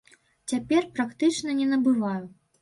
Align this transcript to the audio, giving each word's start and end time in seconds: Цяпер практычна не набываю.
Цяпер 0.53 0.87
практычна 0.95 1.55
не 1.61 1.69
набываю. 1.75 2.25